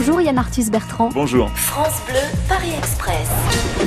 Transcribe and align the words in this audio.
Bonjour 0.00 0.20
Yann 0.20 0.38
Arthus 0.38 0.70
Bertrand. 0.70 1.08
Bonjour. 1.08 1.50
France 1.50 2.00
Bleu, 2.06 2.20
Paris 2.48 2.70
Express. 2.78 3.28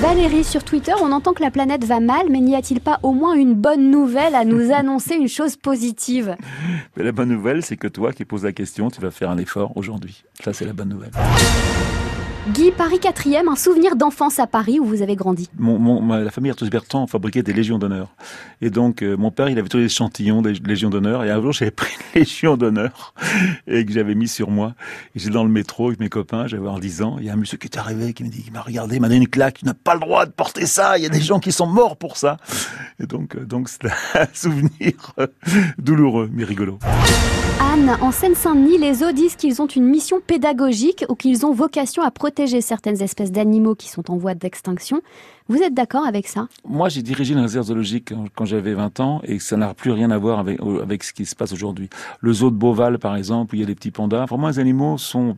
Valérie, 0.01 0.43
sur 0.43 0.61
Twitter, 0.65 0.91
on 1.01 1.13
entend 1.13 1.31
que 1.31 1.41
la 1.41 1.51
planète 1.51 1.85
va 1.85 2.01
mal, 2.01 2.25
mais 2.29 2.41
n'y 2.41 2.53
a-t-il 2.53 2.81
pas 2.81 2.99
au 3.01 3.13
moins 3.13 3.33
une 3.33 3.53
bonne 3.53 3.89
nouvelle 3.89 4.35
à 4.35 4.43
nous 4.43 4.71
annoncer, 4.75 5.15
une 5.15 5.29
chose 5.29 5.55
positive? 5.55 6.35
Mais 6.97 7.03
la 7.05 7.13
bonne 7.13 7.29
nouvelle, 7.29 7.63
c'est 7.63 7.77
que 7.77 7.87
toi 7.87 8.11
qui 8.11 8.25
poses 8.25 8.43
la 8.43 8.51
question, 8.51 8.91
tu 8.91 8.99
vas 8.99 9.09
faire 9.09 9.29
un 9.29 9.37
effort 9.37 9.71
aujourd'hui. 9.77 10.25
Ça, 10.43 10.51
c'est 10.51 10.65
la 10.65 10.73
bonne 10.73 10.89
nouvelle. 10.89 11.11
Guy, 12.53 12.71
Paris 12.71 12.97
4e, 13.01 13.47
un 13.49 13.55
souvenir 13.55 13.95
d'enfance 13.95 14.39
à 14.39 14.47
Paris 14.47 14.79
où 14.79 14.83
vous 14.85 15.01
avez 15.01 15.15
grandi. 15.15 15.47
Ma- 16.01 16.19
la 16.19 16.31
famille 16.31 16.49
Arthus 16.51 16.69
Bertrand 16.69 17.05
fabriquait 17.07 17.43
des 17.43 17.53
légions 17.53 17.77
d'honneur. 17.77 18.09
Et 18.61 18.69
donc, 18.69 19.03
euh, 19.03 19.15
mon 19.15 19.31
père, 19.31 19.47
il 19.49 19.57
avait 19.59 19.69
tous 19.69 19.77
les 19.77 19.85
échantillons 19.85 20.41
des 20.41 20.53
légions 20.53 20.89
d'honneur. 20.89 21.23
Et 21.23 21.29
un 21.31 21.41
jour, 21.41 21.51
j'avais 21.53 21.71
pris 21.71 21.91
une 22.15 22.21
légion 22.21 22.57
d'honneur 22.57 23.13
et 23.67 23.85
que 23.85 23.93
j'avais 23.93 24.15
mis 24.15 24.27
sur 24.27 24.49
moi. 24.49 24.73
J'étais 25.15 25.31
dans 25.31 25.43
le 25.43 25.49
métro 25.49 25.87
avec 25.87 25.99
mes 25.99 26.09
copains, 26.09 26.47
j'avais 26.47 26.67
en 26.67 26.79
10 26.79 27.01
ans. 27.03 27.17
Il 27.19 27.25
y 27.25 27.29
a 27.29 27.33
un 27.33 27.37
monsieur 27.37 27.57
qui 27.57 27.67
est 27.67 27.77
arrivé, 27.77 28.11
qui 28.13 28.23
m'a 28.23 28.29
dit, 28.29 28.41
qui 28.43 28.51
m'a 28.51 28.61
regardé, 28.61 28.95
il 28.95 29.01
m'a 29.01 29.07
donné 29.07 29.21
une 29.21 29.27
claque. 29.29 29.59
Tu 29.59 29.65
n'as 29.65 29.73
pas 29.75 29.93
le 29.93 29.99
droit 30.01 30.25
de 30.25 30.31
porter 30.31 30.65
ça. 30.65 30.97
Il 30.97 31.03
y 31.03 31.07
a 31.07 31.09
des 31.09 31.21
gens 31.21 31.39
qui 31.39 31.51
sont 31.51 31.67
morts 31.67 31.95
pour 31.95 32.17
ça. 32.17 32.37
Et 33.01 33.07
donc, 33.07 33.35
euh, 33.35 33.45
donc 33.45 33.67
c'est 33.69 33.85
un 33.85 34.27
souvenir 34.33 35.13
euh, 35.17 35.27
douloureux, 35.77 36.29
mais 36.31 36.43
rigolo. 36.43 36.77
Anne, 37.59 37.97
en 38.01 38.11
Seine-Saint-Denis, 38.11 38.77
les 38.77 39.03
eaux 39.03 39.11
disent 39.11 39.35
qu'ils 39.35 39.61
ont 39.61 39.67
une 39.67 39.85
mission 39.85 40.19
pédagogique 40.25 41.05
ou 41.09 41.15
qu'ils 41.15 41.45
ont 41.45 41.53
vocation 41.53 42.03
à 42.03 42.11
protéger 42.11 42.61
certaines 42.61 43.01
espèces 43.01 43.31
d'animaux 43.31 43.75
qui 43.75 43.89
sont 43.89 44.11
en 44.11 44.17
voie 44.17 44.35
d'extinction. 44.35 45.01
Vous 45.47 45.61
êtes 45.61 45.73
d'accord 45.73 46.05
avec 46.05 46.27
ça? 46.27 46.47
Moi, 46.67 46.89
j'ai 46.89 47.01
dirigé 47.01 47.33
une 47.33 47.39
réserve 47.39 47.65
zoologique 47.65 48.09
quand, 48.09 48.25
quand 48.35 48.45
j'avais 48.45 48.73
20 48.73 48.99
ans 48.99 49.21
et 49.23 49.39
ça 49.39 49.57
n'a 49.57 49.73
plus 49.73 49.91
rien 49.91 50.11
à 50.11 50.17
voir 50.17 50.39
avec, 50.39 50.59
avec 50.81 51.03
ce 51.03 51.13
qui 51.13 51.25
se 51.25 51.35
passe 51.35 51.53
aujourd'hui. 51.53 51.89
Le 52.19 52.33
zoo 52.33 52.51
de 52.51 52.55
Beauval, 52.55 52.99
par 52.99 53.15
exemple, 53.15 53.55
où 53.55 53.57
il 53.57 53.61
y 53.61 53.63
a 53.63 53.67
des 53.67 53.75
petits 53.75 53.91
pandas. 53.91 54.25
Vraiment, 54.25 54.47
les 54.47 54.59
animaux 54.59 54.97
sont... 54.97 55.37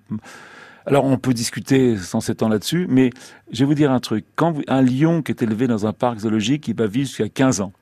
Alors, 0.86 1.06
on 1.06 1.18
peut 1.18 1.34
discuter 1.34 1.98
sans 1.98 2.20
s'étendre 2.20 2.54
là-dessus, 2.54 2.88
mais 2.90 3.12
je 3.52 3.60
vais 3.60 3.66
vous 3.66 3.74
dire 3.74 3.92
un 3.92 4.00
truc. 4.00 4.26
Quand 4.36 4.56
un 4.68 4.82
lion 4.82 5.22
qui 5.22 5.32
est 5.32 5.42
élevé 5.42 5.68
dans 5.68 5.86
un 5.86 5.94
parc 5.94 6.20
zoologique, 6.20 6.68
il 6.68 6.76
va 6.76 6.88
vivre 6.88 7.08
jusqu'à 7.08 7.30
15 7.30 7.62
ans. 7.62 7.74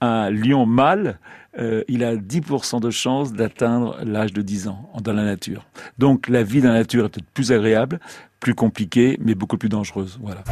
Un 0.00 0.30
lion 0.30 0.66
mâle, 0.66 1.18
euh, 1.58 1.84
il 1.86 2.02
a 2.02 2.16
10% 2.16 2.80
de 2.80 2.90
chance 2.90 3.32
d'atteindre 3.32 3.96
l'âge 4.04 4.32
de 4.32 4.42
10 4.42 4.68
ans 4.68 4.90
dans 5.00 5.12
la 5.12 5.24
nature. 5.24 5.66
Donc, 5.98 6.28
la 6.28 6.42
vie 6.42 6.60
dans 6.60 6.70
la 6.72 6.80
nature 6.80 7.04
est 7.04 7.08
peut-être 7.10 7.30
plus 7.32 7.52
agréable, 7.52 8.00
plus 8.42 8.54
compliquée, 8.54 9.16
mais 9.24 9.34
beaucoup 9.36 9.56
plus 9.56 9.68
dangereuse. 9.68 10.18
Voilà. 10.20 10.42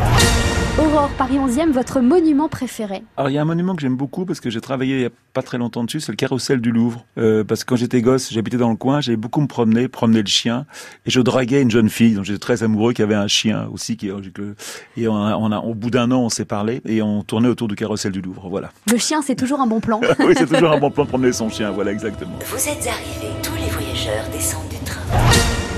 Aurore, 0.79 1.11
Paris 1.19 1.37
11e, 1.39 1.73
votre 1.73 2.01
monument 2.01 2.49
préféré 2.49 3.03
Alors 3.17 3.29
il 3.29 3.35
y 3.35 3.39
a 3.39 3.43
un 3.43 3.45
monument 3.45 3.75
que 3.75 3.83
j'aime 3.83 3.97
beaucoup 3.97 4.25
parce 4.25 4.39
que 4.39 4.49
j'ai 4.49 4.61
travaillé 4.61 4.95
il 4.97 5.03
y 5.03 5.05
a 5.05 5.11
pas 5.35 5.43
très 5.43 5.59
longtemps 5.59 5.83
dessus, 5.83 5.99
c'est 6.01 6.13
le 6.13 6.17
carrousel 6.17 6.61
du 6.61 6.71
Louvre. 6.71 7.05
Euh, 7.19 7.43
parce 7.43 7.65
que 7.65 7.71
quand 7.71 7.77
j'étais 7.77 8.01
gosse, 8.01 8.33
j'habitais 8.33 8.57
dans 8.57 8.71
le 8.71 8.77
coin, 8.77 9.01
j'allais 9.01 9.17
beaucoup 9.17 9.41
me 9.41 9.49
promener, 9.49 9.89
promener 9.89 10.21
le 10.23 10.29
chien, 10.29 10.67
et 11.05 11.11
je 11.11 11.21
draguais 11.21 11.61
une 11.61 11.71
jeune 11.71 11.91
fille 11.91 12.15
dont 12.15 12.23
j'étais 12.23 12.39
très 12.39 12.63
amoureux 12.63 12.93
qui 12.93 13.03
avait 13.03 13.17
un 13.17 13.27
chien 13.27 13.69
aussi. 13.73 13.97
Qui, 13.97 14.09
que- 14.33 14.55
et 14.97 15.09
on 15.09 15.17
a, 15.17 15.37
on 15.37 15.51
a- 15.51 15.59
au 15.59 15.75
bout 15.75 15.91
d'un 15.91 16.11
an, 16.13 16.21
on 16.21 16.29
s'est 16.29 16.45
parlé 16.45 16.81
et 16.87 17.03
on 17.03 17.23
tournait 17.23 17.49
autour 17.49 17.67
du 17.67 17.75
carrousel 17.75 18.13
du 18.13 18.21
Louvre. 18.23 18.49
Voilà. 18.49 18.71
Le 18.91 18.97
chien, 18.99 19.21
c'est 19.23 19.37
toujours 19.37 19.61
un 19.61 19.67
bon 19.67 19.81
plan. 19.81 20.01
oui, 20.21 20.35
c'est 20.37 20.47
toujours 20.55 20.71
un 20.71 20.79
bon 20.79 20.93
plan 20.93 21.03
de 21.05 21.09
promener 21.09 21.33
son 21.33 21.51
chien. 21.51 21.73
Voilà, 21.73 21.91
exactement. 21.91 22.39
Vous 22.47 22.57
êtes 22.69 22.87
arrivés, 22.87 23.35
tous 23.43 23.55
les 23.57 23.69
voyageurs 23.71 24.25
descendent 24.33 24.69
du 24.71 24.77
train. 24.85 25.01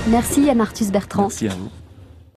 Merci 0.07 0.43
Yann 0.43 0.61
Arthus 0.61 0.91
Bertrand. 0.91 1.23
Merci 1.23 1.47
à 1.47 1.53
vous. 1.55 1.69